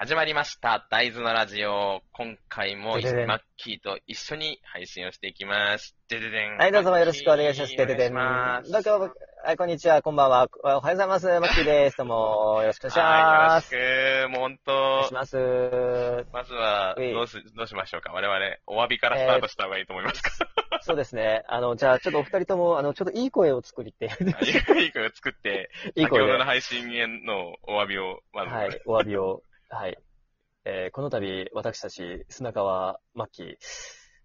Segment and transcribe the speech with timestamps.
[0.00, 0.86] 始まりました。
[0.92, 2.02] 大豆のラジオ。
[2.12, 5.96] 今回もマッキーと一緒に配信をしていきます。
[6.08, 6.56] でででん。
[6.56, 7.74] はい、どうぞよろしくお願いします。
[7.74, 8.12] てててん。
[8.14, 8.62] どうも、は
[9.52, 10.46] い、こんにちは、こんばんは。
[10.62, 11.26] おはようございます。
[11.26, 11.96] マッキーです。
[11.96, 13.74] どうも、よろしくお願いします。
[13.74, 14.30] はい、よろしく。
[14.30, 15.36] もう本当お願いし、ます。
[16.32, 18.38] まずは、どうす、どうしましょうか我々、
[18.68, 20.30] お詫びからスタートした方がいいと思いますか、
[20.82, 21.42] そうですね。
[21.48, 24.06] あの、じゃあ、ちょっとお二人とも、あの、ちょっといい声を作りって、
[24.78, 29.98] いい声を作って、 いい声で、先ほどのは配信へのお詫びを、まず、い、お詫びを、はい。
[30.64, 33.56] えーこの度、私たち、砂川、マッキー、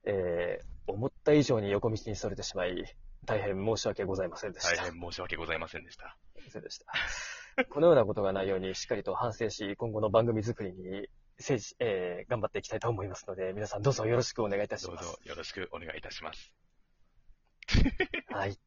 [0.05, 2.84] えー思った以上に横道にそれてしまい、
[3.26, 4.76] 大変申し訳ございませんでした。
[4.76, 6.17] 大変申し訳ございませんでした。
[6.62, 6.86] でした。
[7.70, 11.08] このようなことがないようにしっかりと反省し、今後の番組作りに、
[11.40, 15.05] せいじえー頑張っていきたいと思いますので、皆さんどうぞよろしくお願いいたします。
[15.05, 16.52] どうぞよろしくお願いいたします。
[18.30, 18.58] はい。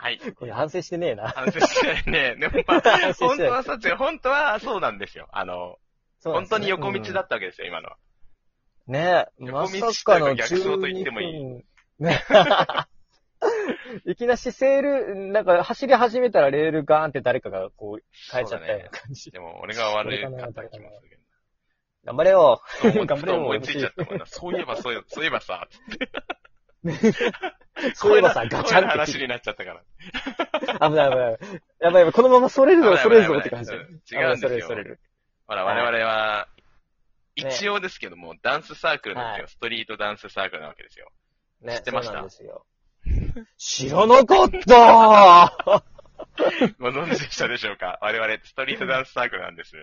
[0.00, 0.18] はい。
[0.18, 1.28] これ反省してねえな。
[1.28, 2.36] 反省してね。
[2.36, 2.80] でも まあ、
[3.12, 5.28] 本当はそう、本当はそうなんですよ。
[5.32, 5.78] あの、
[6.24, 7.96] 本当に横道だったわけですよ、今のは。
[7.96, 8.10] うん
[8.90, 11.64] ねえ、横道かの逆走と言ってもいい12分。
[12.00, 12.24] ね
[14.04, 19.30] いきなしセール、なんか走り始めたらレールガーンって誰かがこう変えちゃったような感じ。
[19.30, 21.18] でも、俺が悪かった気もするけ
[22.04, 22.62] 頑張れよ。
[22.82, 22.90] ど。
[23.04, 24.26] 頑張れよ思いついちゃったもんな。
[24.26, 25.68] そういえば、そういえば、そういえばさ、
[27.94, 30.88] そういえばさ、ガチャンって話になっちゃったから。
[30.88, 31.32] 危ない危ない。
[31.32, 31.38] やばい
[31.80, 33.72] やばい、このままそれるぞ、それるぞって感じ。
[33.72, 35.00] 違うんですよそれるそれる。
[35.46, 36.60] ほら、我々は、ね
[37.36, 39.44] 一応ですけども、ダンスサークルなんですよ。
[39.44, 41.10] はいストリートダンスサークルなわけですよ。
[41.62, 42.26] ね、知ってました？
[43.56, 45.82] 知らなかった
[46.78, 47.98] ご存知でしたでしょうか？
[48.02, 49.74] 我々、ストリートダンスサークルなんです。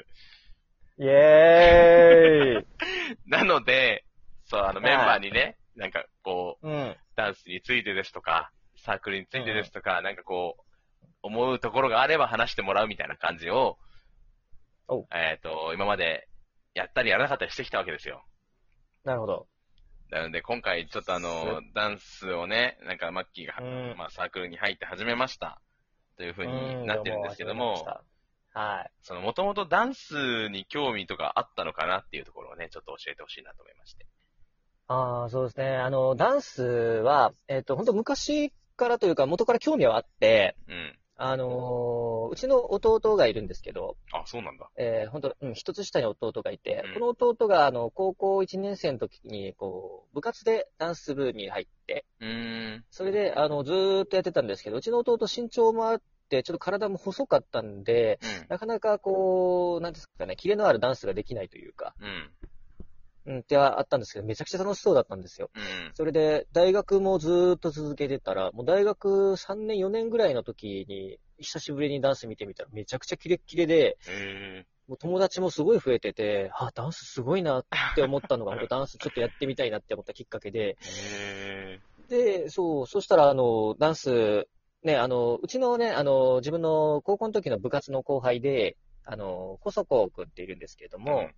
[0.99, 2.65] イェーイ
[3.25, 4.03] なので、
[4.45, 6.97] そう、あの、メンバーにね、なんかこう、うん。
[7.17, 13.77] ダンスについてですとか、サークルについてですとか、なんかこう、思うところがあれば話してもらうみたいな感じを
[14.87, 16.29] お、えっ、と、今まで
[16.73, 18.23] やったりやらなかったりしてきたわけですよ。
[19.03, 19.47] なるほど。
[20.09, 25.61] なので、今回ちょっとあの、ダンスをね、なんかマッキーが、うんまあサークルに入って始めました。
[26.15, 27.85] というふううになってるんですけども
[28.53, 28.91] はい。
[29.03, 34.07] その、もともとダンスに興味とかあったのかなっていうところをね、ちょっと教えてほしいなと思いまして。
[34.87, 35.75] ああ、そうですね。
[35.77, 40.97] あの、ダンスは、えっ、と、本当昔からというか、元から興味はあって、うん。
[41.19, 44.69] あのーうちの弟がいるんですけど、あ、そうなんだ。
[44.77, 52.85] えー、本当、うん、一つ下に弟がいて、うんこの弟が、あの、高校1年生の時に、こう、部活でダンス部に入って、うーん。
[52.91, 58.45] それで、あの、ずーっとやってたんですけど、うちの弟身長もあって、ちょっと体も細かったんで、うん。
[58.49, 62.31] なかなかこう、なんですかね、キレのあるダンスができないというか、うん。
[63.27, 65.51] うん、ってあったんですけど、めちゃくちゃ楽しそうだったんですよ。
[65.53, 65.61] うん。
[65.93, 80.77] それで、大学もずーっと続けてたら、もう大学3年、4年ぐらいの時に、久しぶりにダンス見てみたら、めちゃくちゃキレッキレで、えもう友達もすごい増えてて、あ、ダンスすごいなって思ったのが、ダンスちょっとやってみたいなって思ったきっかけで、
[82.07, 84.47] で、そう、そしたら、あの、ダンス、
[84.83, 91.01] ね、あの、うちのね、あの、自分の高校の時の部活の後輩で、あの、小底くんっているんですけれどー。
[91.01, 91.35] も、うん、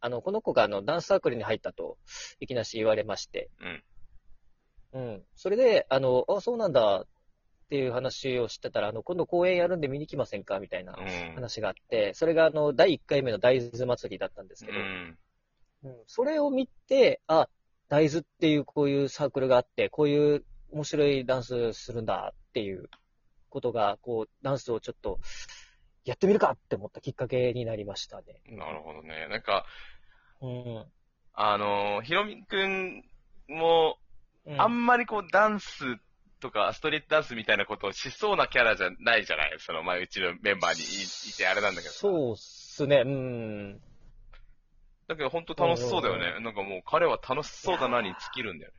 [0.00, 1.98] あの、この子があの、ダンスサークルに入ったと、
[2.40, 3.50] いきなし言われまして、
[4.92, 5.00] うん。
[5.00, 5.22] うん。
[5.36, 7.06] それで、あの、あ、そうなんだっ
[7.68, 11.34] ていう話をしてたら、あの、今度公演やるんで見に来ませんかみたいなうん。
[11.34, 15.18] 話があって、それがあの、第1回目の大豆祭りだったんですけど、うん。
[15.84, 17.48] うんそれを見て、あ、
[17.88, 22.90] 大豆っていうこういうサークルがあって、こういう面白いダンスするんだっていう
[23.48, 25.20] ことが、こう、ダンスをちょっと、
[26.08, 28.40] やってみるかって思ったきっかけになりましたね。
[28.46, 29.28] なるほどね。
[29.28, 29.66] なんか、
[30.40, 30.86] うん。
[31.34, 33.04] あの、ひろみくん
[33.48, 33.98] も、
[34.46, 35.84] うんあんまりこう、ダンス
[36.40, 39.26] とか、ストリートダンスみたいなことをしそうなキャラじゃない？
[39.26, 42.00] じゃないその、まあ、うちのメンバーにいいてあれなんだけどさ。
[42.00, 43.80] そうっすね、うん。
[45.08, 46.40] だけど本当楽しそうだよね。
[46.42, 48.78] なんかもう彼は楽しそうだなに尽きるんだよね。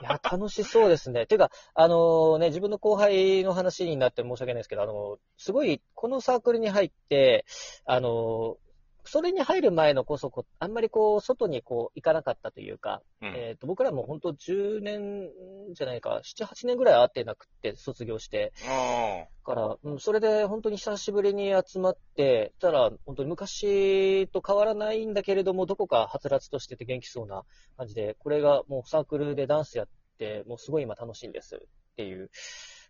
[0.00, 1.26] いや、楽しそうですね。
[1.26, 7.44] てか、あのね、自分の後輩の話になって申し訳ないですけど、あのすごい、このサークルに入って、
[7.84, 8.56] あの
[9.04, 13.34] それに入る前のこそこ、あんまりこう、外にこう、行かなかったというか、うん。
[13.34, 15.28] えっ、と、僕らも本当10年
[15.72, 27.44] じゃないか、7、8年ぐらい会ってなくて、卒業して、あから、うん、それで本当に久しぶりに集まって、たら、本当に昔と変わらないんだけれども、どこかはつらつとしてて元気そうな
[27.76, 29.88] 感じで、これがもうサークルでダンスやっ
[30.18, 31.58] て、もうすごい今楽しいんですっ
[31.96, 32.30] ていう、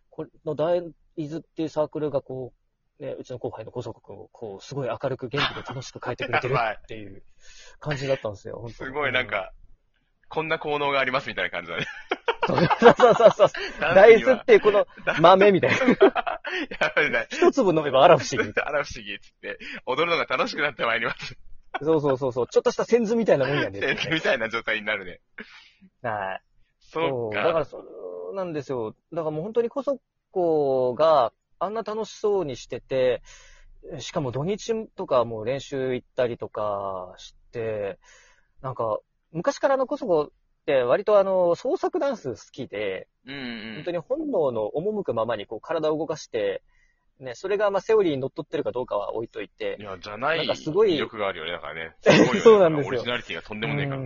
[0.09, 0.81] この大
[1.17, 2.62] 豆っていうサークルがこう、
[2.99, 7.23] ね、うちの後輩の小底君を、こう、すごい明るく元気で楽しく変えてくれてる っていう
[7.79, 8.61] 感じだったんですよ、あ。
[8.61, 9.51] 本当にすごいなん、か、
[10.29, 11.85] こんな効能がありますみたいな感じだね。
[12.45, 12.57] そう
[12.95, 13.49] そうそうそう。
[13.79, 14.85] 大豆ってこの
[15.19, 15.77] 豆みたいな。
[16.79, 17.27] やばいね。
[17.29, 18.53] 一粒飲めばあら不思議。
[18.59, 21.37] あら不思議っつって、踊るのが楽しくなってまいります。
[21.81, 22.47] そうそうそうそう。
[22.47, 24.09] ちょっとした線図みたいなもんやねっていうね。
[24.11, 25.21] みたいな状態になるね。
[26.01, 26.41] はい。
[26.79, 27.43] そうか。
[27.43, 27.79] だからそ
[28.31, 28.95] うなんですよ。
[29.11, 29.99] だからもう本当にこそ
[30.31, 33.21] こがあんな楽しそうにしてて、
[33.99, 37.99] しかも土日とかもう練習行ったりとかして、
[38.61, 38.99] なんか、
[39.31, 43.73] 昔からあのこそこって割とあの創作ダンス好きで、うんうん。
[43.75, 46.63] 本当に本能の赴くままにこう体を動かして、
[47.19, 51.95] ね、それがまあセオリーに乗っ取ってるかどうかは置いといてい、や、じゃないなんかすごい魅力があるよね、だからね。
[52.05, 54.01] ね そうなんですよオリジナリティがとんでもねえから。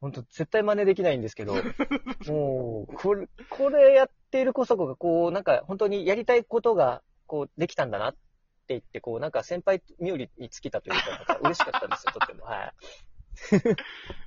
[0.00, 1.54] 本当絶対真似できないんですけど、
[2.26, 8.18] もう、これ、これやっているこそこが、こう、なんか、本当にやりたいことが、こう、できたんだなって
[8.68, 12.44] 言って、こう、なんか先輩冥利に尽きたというか、なんか嬉しかったんですよ、とっても。
[12.44, 12.72] はい。
[13.56, 13.76] う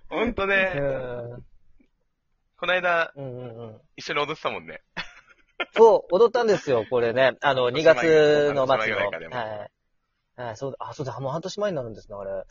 [0.09, 1.45] ほんとね、ん。
[2.57, 3.81] この間、うんうんうん。
[3.95, 4.81] 一緒に踊ってたもんね。
[5.75, 7.37] そう、踊ったんですよ、これね。
[7.41, 9.09] あの、2月の末の。
[9.29, 9.69] は
[10.37, 10.41] い。
[10.41, 12.43] はい、そうだ、あ、そうだ、もう半年前になるんですね、あれ。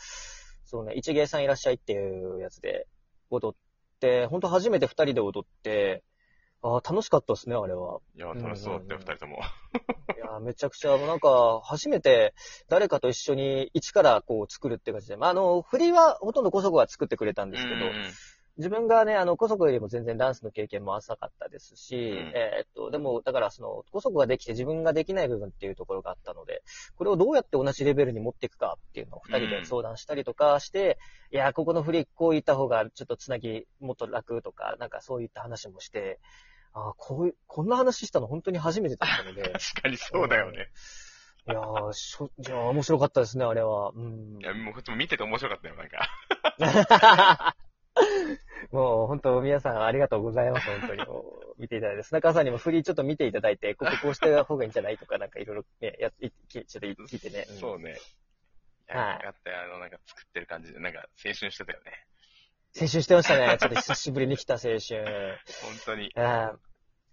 [0.65, 2.87] そうね、一芸さんいらっしゃいっていうやつで
[3.31, 6.03] 踊って、本当初めて2人で踊って、
[6.63, 8.01] あ楽しかったですね、あれは。
[8.17, 9.39] いや、楽しそうだったよ、うん二人とも。
[10.17, 12.35] いや、めちゃくちゃ、なんか、初めて
[12.69, 17.95] 誰かと一緒に一からこう作るって感じで、まあ、あの、振りはほとんどコソコが作ってくれたんですけど、うんうん
[18.59, 21.99] 自分がね、あの、コソコよりも全然ダンスの経験も浅かったですし、ん
[22.35, 26.63] えーっと、でも、だからその、コソコができて自分ができない部分っていうところがあったので、
[26.97, 30.99] これをどうやって同じレベルに持っていくかっていうのを二人で相談したりとかして、
[31.33, 36.19] いや、ここの振りこういった方がちょっとつなぎもっと楽とか、なんかそういった話もして、
[36.75, 39.43] あこういう、こんな話したの本当に初めてだったので、
[39.75, 40.69] 確かにそうだよね。
[41.47, 43.93] いやー、しょ、いやー面白かったですね、あれは。
[43.95, 44.45] うんい。
[44.45, 46.09] や、もう見てて面白かったよ、なんか。
[48.73, 51.03] もう本当皆さんありがとうございます、本当に。
[51.59, 52.03] 見ていただいて。
[52.03, 57.43] 砂川さんにも振りちょっと見ていただいて、こここうした方がいいんじゃないとか、なんかいろいろね、やいちょっと聞いてね。
[57.43, 57.97] んそうね。
[58.87, 62.07] はいよかったよ、あの、なんか作ってる感じで、なんか青春してたよね。
[62.81, 63.57] 青春してましたね。
[63.59, 65.39] ちょっと久しぶりに来た青春。
[65.63, 66.13] 本当に。
[66.17, 66.59] あー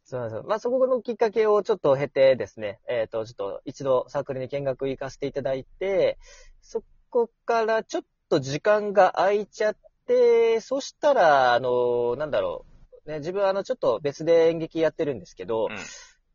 [0.07, 0.43] そうなんですよ。
[0.47, 6.19] まあ、そこのきっかけをちょっと経てですね、えっ、と、ちょっと一度サークルに見学行かせていただいて、
[6.61, 12.65] そこからちょっと時間が空いちゃって、そしたら、あの、なんだろ
[13.05, 15.77] う、ね、自分はあの、ちょっと別で演劇やってるんですけど、うん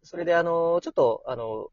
[0.03, 1.69] それであの、ちょっと、あの、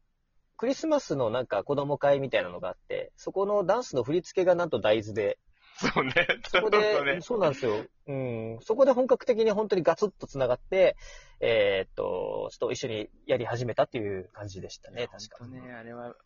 [0.58, 5.38] クリスマスのなんか子供会みたいなのがあって、そこのダンスの振り付けがなんと大豆で、
[5.78, 6.12] そうね。
[6.48, 7.20] そこで、ね。
[7.20, 7.86] そうなんですよ。
[8.08, 8.58] うん。
[8.62, 10.96] そこで本格的に本当にガツッと繋がって、
[11.40, 15.46] えーっと、ちょっと一緒にやり始めたっていう感じでしたね、確か。
[15.46, 16.16] ね、あれは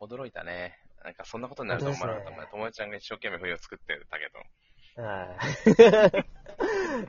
[0.00, 0.78] 驚いたね。
[1.04, 4.38] なんかそんなことになると思わなかった友達ちゃんが一生懸命振りを作ってたけど。
[4.96, 5.26] は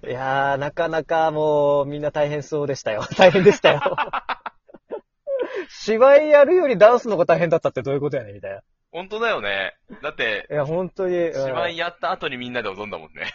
[0.05, 0.07] い。
[0.07, 3.03] いやー、なかなかもうみんな大変そうでしたよ。
[3.17, 3.81] 大変でしたよ。
[5.69, 8.61] 芝居やるよりダンスの方が大変だったってどういうことやねんみたいな。
[8.91, 9.75] 本当だよね。
[10.01, 11.17] だって、いや、本当に。
[11.17, 13.31] うん芝居やった後にみんなで踊んだもんね。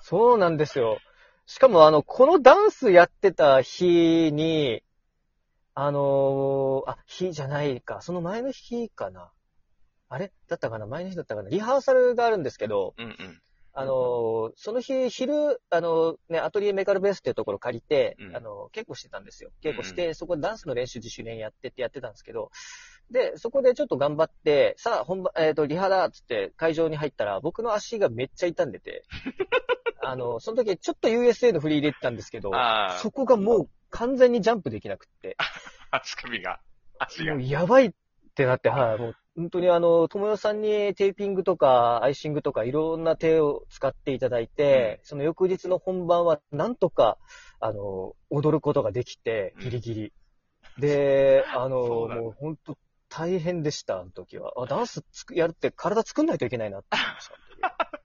[0.00, 0.98] そうなんですよ。
[1.46, 4.82] しかも、あの、このダンスやってた日に、
[5.74, 8.00] あのーあ、日じゃないか。
[8.00, 9.30] その前の日かな。
[10.08, 10.32] あれ？
[10.48, 10.86] だったかな？
[10.86, 11.50] 前の日だったかな？
[11.50, 13.42] リハーサルがあるんですけど、うんうん。
[13.78, 19.50] あのーその日、昼、あのね、アトリエメカルベースっていうところ借りて、うんあの稽古してたんですよ。
[19.62, 22.50] 稽古して、そこでダンスの練習自主練やってってやってたんですけど、
[23.10, 29.04] で、そこでちょっと頑張って、さあ、本番、えっ、と、リハだっつって会場に入ったら、僕の足がめっちゃ痛んでて、
[30.02, 35.44] あの、その時ちょっと USA の振り入れてたんですけど、あそこがもう完全にジャンプできなくって、あ、
[36.02, 36.60] 足首が。
[36.98, 37.44] 足がもう。
[37.44, 37.92] やばいっ
[38.34, 47.18] てなって、はい、もう本当にあの、友よさんにテーピングとかアイシングとかいろんな手を使っていただいて、その翌日の本番はなんとか、
[47.60, 50.12] あの、踊ることができて、ギリギリ。
[50.76, 51.76] で、あの、
[52.08, 52.76] もう本当
[53.08, 54.52] 大変でした、あの時は。
[54.56, 57.90] あ、ダンスつくやるって体作んないといけないなって思いました、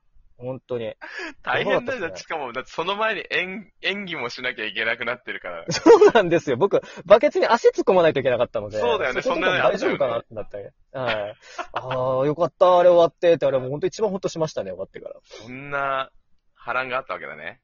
[0.43, 0.93] 本当に。
[1.41, 2.09] 大変だよ。
[2.09, 5.65] ねしかも、だってその前に演演技もしなきゃいけなくなってるから。
[5.69, 6.57] そうなんですよ。
[6.57, 8.79] 僕、バケツに足突っ込まないといけなかったので。
[8.79, 10.73] そうだよねこそんなの大丈夫かなってなって。
[10.91, 11.35] はい。
[11.73, 15.15] ああ、よかった、あれ終わってって、あれもう本当一番ほっとしましたね、終わってから。
[15.23, 16.11] そんな
[16.53, 17.61] 波乱があったわけだね。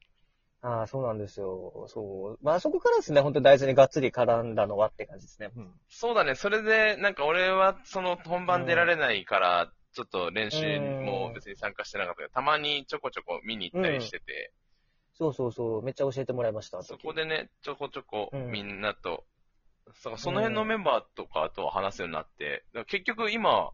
[0.61, 1.85] ああ、そうなんですよ。
[1.87, 2.45] そう。
[2.45, 5.51] まあそこからですね、本当に大豆にがっつり絡んだのはって感じですね。
[5.55, 5.71] うん。
[5.87, 6.35] そうだね。
[6.35, 14.53] それで、なんか俺はその本番出られないから、ちょっと練習も別に参加してなかったけど、たまにちょこちょこ見に行ったりしてて、
[15.13, 15.83] そうそうそう。
[15.83, 16.81] めっちゃ教えてもらいました。
[16.81, 19.25] そ時こでね、ちょこちょこうんみんなと、
[19.93, 23.71] その辺のメンバーとかと話すようになって、結局今、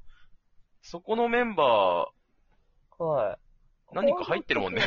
[0.82, 2.10] そこのメンバ
[2.98, 3.38] はい。
[3.94, 4.82] 何か入ってるもんね。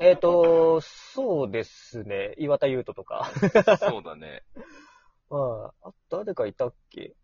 [0.00, 2.34] えっと、そうですね。
[2.36, 3.30] 岩田優斗とか。
[3.78, 4.42] そうだね。
[5.30, 7.14] ああ、誰かいたっけ？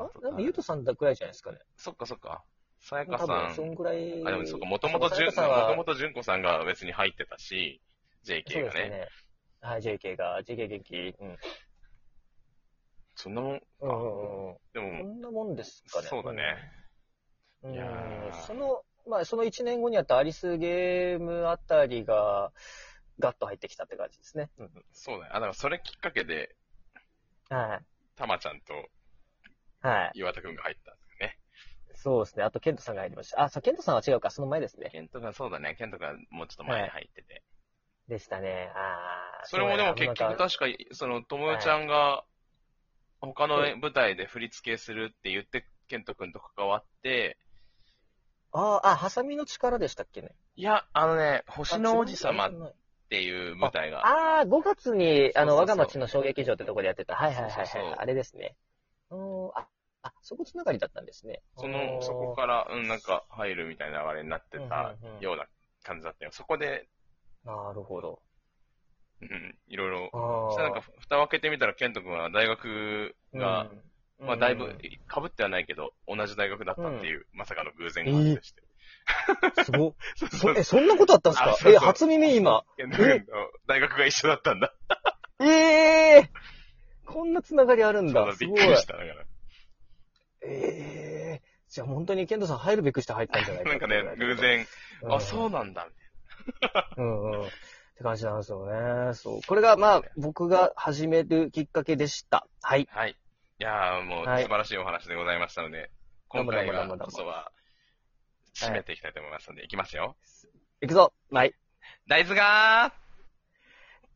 [0.00, 1.58] ああなんか優斗さんだくらいじゃないですかね。
[1.76, 2.42] そっかそっか。
[2.80, 3.54] さやかさん。
[3.54, 4.24] そんぐらい。
[4.26, 7.80] あ、でもそっか、もともとじゅん、もともとじゅんこさんが別に入ってたし、
[8.22, 8.80] そう JK がね。
[8.80, 9.08] ですね。
[9.60, 10.96] はい、JK が、JK 元気。
[10.96, 11.36] うん。
[13.14, 13.66] そんなもんか。
[13.80, 14.56] うんうんうん。
[14.72, 16.08] でこも、んなもんですかね。
[16.08, 16.42] そうだね。
[17.62, 17.74] うん。
[17.74, 22.52] いやーその、まあ、その1年後にあったアリスゲームあたりが、
[23.18, 24.50] ガッと入ってきたって感じですね。
[24.58, 25.30] うんそうだね。
[25.32, 26.56] あ、だからそれきっかけで、
[27.50, 27.84] はい。
[28.16, 28.69] たまちゃんと
[29.80, 30.10] はい。
[30.14, 31.38] 岩田くんが入ったんですよね。
[31.94, 32.44] そうですね。
[32.44, 33.42] あと、ケントさんが入りました。
[33.42, 34.30] あ、そう、ケントさんは違うか。
[34.30, 34.90] その前ですね。
[34.90, 35.74] ケントが、そうだね。
[35.76, 37.42] ケントがもうちょっと前に入ってて。
[38.08, 38.72] でしたね。
[38.74, 39.46] ああ。
[39.46, 42.24] それもでも結局確か、その、ともよちゃんが、
[43.20, 47.36] 他の舞台で振り付けするって言って、ケントくんと関わって、
[48.52, 50.30] ああ、あ、ハサミの力でしたっけね。
[50.56, 52.72] いや、あのね、星の王子様っあ
[53.08, 57.14] ていう舞台が、あー、5月に、あの、我が町の小劇場ってとこでやってた。
[57.14, 57.66] はいはいはいはい。
[57.66, 58.56] そうそうそうあれですね。
[59.10, 59.66] うんあ、
[60.02, 61.42] あ、そこつながりだったんですね。
[61.56, 65.46] その、そこから、うん、なんか入るみたいな流れになってたうんうんうんような
[65.82, 66.30] 感じだったよ。
[66.32, 66.88] そこで、
[67.44, 68.20] なるほど。
[69.22, 73.62] うん、いろいろ、あそしたらなんか、蓋を開けてみたら、ケント君は大学が、
[74.18, 74.86] うんまあ、だいぶうん、被
[75.26, 78.62] ってはないけど、同じ大学だったっていう、まさかの偶然が発生して。
[79.64, 81.70] すごっ そうそ、え、そんなことあったんですか？
[81.70, 82.64] え、初耳今。
[82.76, 83.24] ケント君の
[83.66, 84.74] 大学が一緒だったんだ。
[85.40, 86.30] ええ
[87.12, 88.34] こんなつながりあるんそうだ。
[88.38, 88.56] びっく。
[88.56, 88.94] りした。
[88.94, 89.24] だから。
[90.42, 94.34] ええじゃあ本当にケントさん入るべくして入ったんじゃないかなんかね、偶。
[94.36, 94.66] 然、
[95.02, 97.46] うんあ、そうなんだ、みたいうんうん。
[97.46, 97.50] っ
[97.96, 99.14] て感じなんですよね。
[99.14, 99.40] そう。
[99.46, 102.48] これが、まあ、僕が始めるきっかけでした。
[102.62, 102.88] はい。
[102.92, 103.00] な。
[103.00, 103.10] はい。
[103.10, 105.90] いやー、もうはい素晴らしいお話でございましたので、
[106.28, 107.52] 今回はどうもどうもどうもこそは、
[108.54, 110.16] 締めていきたいと思いますので、いきますよ。
[110.80, 111.12] いくぞ。
[111.30, 111.54] はい。
[112.08, 113.00] 大豆がー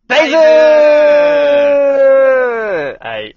[0.09, 2.34] 大豆は
[3.03, 3.37] eight